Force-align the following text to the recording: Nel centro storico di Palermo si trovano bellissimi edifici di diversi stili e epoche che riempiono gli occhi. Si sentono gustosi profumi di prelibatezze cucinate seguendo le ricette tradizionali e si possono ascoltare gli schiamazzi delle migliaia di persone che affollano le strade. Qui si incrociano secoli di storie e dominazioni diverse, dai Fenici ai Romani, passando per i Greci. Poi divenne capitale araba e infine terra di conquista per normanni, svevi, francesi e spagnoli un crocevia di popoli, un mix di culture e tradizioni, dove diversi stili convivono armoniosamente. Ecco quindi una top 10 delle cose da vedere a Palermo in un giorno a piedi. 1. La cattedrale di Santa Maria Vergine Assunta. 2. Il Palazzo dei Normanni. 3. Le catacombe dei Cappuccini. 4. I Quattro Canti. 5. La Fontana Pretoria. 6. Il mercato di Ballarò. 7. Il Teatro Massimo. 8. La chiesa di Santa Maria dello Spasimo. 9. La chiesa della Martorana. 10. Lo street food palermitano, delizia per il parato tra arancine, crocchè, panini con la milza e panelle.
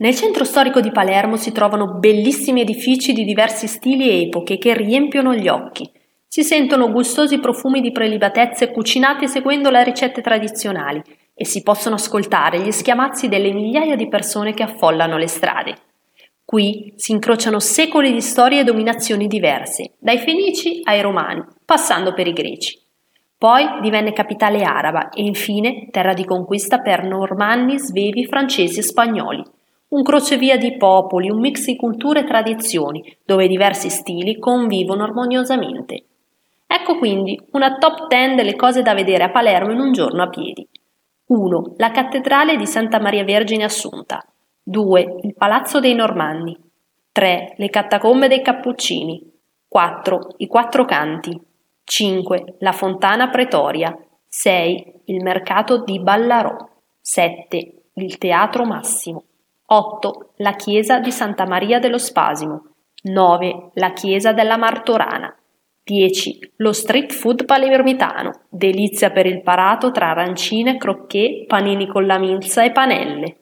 Nel 0.00 0.14
centro 0.14 0.44
storico 0.44 0.80
di 0.80 0.92
Palermo 0.92 1.36
si 1.36 1.52
trovano 1.52 1.98
bellissimi 1.98 2.62
edifici 2.62 3.12
di 3.12 3.22
diversi 3.22 3.66
stili 3.66 4.08
e 4.08 4.22
epoche 4.22 4.56
che 4.56 4.72
riempiono 4.72 5.34
gli 5.34 5.46
occhi. 5.46 5.90
Si 6.26 6.42
sentono 6.42 6.90
gustosi 6.90 7.38
profumi 7.38 7.82
di 7.82 7.92
prelibatezze 7.92 8.70
cucinate 8.70 9.28
seguendo 9.28 9.68
le 9.68 9.84
ricette 9.84 10.22
tradizionali 10.22 11.02
e 11.34 11.44
si 11.44 11.62
possono 11.62 11.96
ascoltare 11.96 12.62
gli 12.62 12.70
schiamazzi 12.70 13.28
delle 13.28 13.52
migliaia 13.52 13.94
di 13.94 14.08
persone 14.08 14.54
che 14.54 14.62
affollano 14.62 15.18
le 15.18 15.28
strade. 15.28 15.76
Qui 16.46 16.94
si 16.96 17.12
incrociano 17.12 17.60
secoli 17.60 18.10
di 18.10 18.22
storie 18.22 18.60
e 18.60 18.64
dominazioni 18.64 19.26
diverse, 19.26 19.96
dai 19.98 20.16
Fenici 20.16 20.80
ai 20.84 21.02
Romani, 21.02 21.44
passando 21.62 22.14
per 22.14 22.26
i 22.26 22.32
Greci. 22.32 22.80
Poi 23.36 23.66
divenne 23.82 24.14
capitale 24.14 24.62
araba 24.62 25.10
e 25.10 25.22
infine 25.24 25.88
terra 25.90 26.14
di 26.14 26.24
conquista 26.24 26.78
per 26.78 27.04
normanni, 27.04 27.78
svevi, 27.78 28.24
francesi 28.24 28.78
e 28.78 28.82
spagnoli 28.82 29.58
un 29.90 30.02
crocevia 30.02 30.56
di 30.56 30.76
popoli, 30.76 31.30
un 31.30 31.40
mix 31.40 31.64
di 31.66 31.76
culture 31.76 32.20
e 32.20 32.24
tradizioni, 32.24 33.16
dove 33.24 33.48
diversi 33.48 33.88
stili 33.88 34.38
convivono 34.38 35.02
armoniosamente. 35.02 36.04
Ecco 36.66 36.98
quindi 36.98 37.38
una 37.52 37.76
top 37.78 38.06
10 38.06 38.36
delle 38.36 38.54
cose 38.54 38.82
da 38.82 38.94
vedere 38.94 39.24
a 39.24 39.30
Palermo 39.30 39.72
in 39.72 39.80
un 39.80 39.92
giorno 39.92 40.22
a 40.22 40.28
piedi. 40.28 40.68
1. 41.26 41.74
La 41.76 41.90
cattedrale 41.90 42.56
di 42.56 42.66
Santa 42.66 43.00
Maria 43.00 43.24
Vergine 43.24 43.64
Assunta. 43.64 44.24
2. 44.62 45.16
Il 45.22 45.34
Palazzo 45.34 45.80
dei 45.80 45.94
Normanni. 45.94 46.56
3. 47.10 47.54
Le 47.56 47.70
catacombe 47.70 48.28
dei 48.28 48.42
Cappuccini. 48.42 49.20
4. 49.66 50.34
I 50.36 50.46
Quattro 50.46 50.84
Canti. 50.84 51.40
5. 51.82 52.56
La 52.60 52.72
Fontana 52.72 53.28
Pretoria. 53.28 53.96
6. 54.28 55.02
Il 55.06 55.22
mercato 55.22 55.82
di 55.82 55.98
Ballarò. 55.98 56.56
7. 57.00 57.82
Il 57.94 58.18
Teatro 58.18 58.64
Massimo. 58.64 59.24
8. 59.72 60.32
La 60.38 60.56
chiesa 60.56 60.98
di 60.98 61.12
Santa 61.12 61.46
Maria 61.46 61.78
dello 61.78 61.98
Spasimo. 61.98 62.72
9. 63.02 63.70
La 63.74 63.92
chiesa 63.92 64.32
della 64.32 64.56
Martorana. 64.56 65.32
10. 65.84 66.54
Lo 66.56 66.72
street 66.72 67.12
food 67.12 67.44
palermitano, 67.44 68.46
delizia 68.48 69.12
per 69.12 69.26
il 69.26 69.42
parato 69.42 69.92
tra 69.92 70.10
arancine, 70.10 70.76
crocchè, 70.76 71.44
panini 71.46 71.86
con 71.86 72.04
la 72.04 72.18
milza 72.18 72.64
e 72.64 72.72
panelle. 72.72 73.36